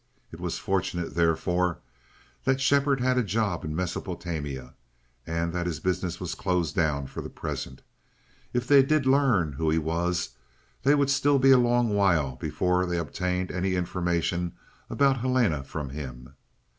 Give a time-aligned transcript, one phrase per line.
[0.31, 1.77] It was fortunate, therefore,
[2.43, 4.73] that Shepherd had a job in Mesopotamia,
[5.27, 7.83] and that his business was closed down for the present.
[8.51, 10.29] If they did learn who he was,
[10.81, 14.53] they would still be a long while before they obtained any information
[14.89, 16.33] about Helena from him.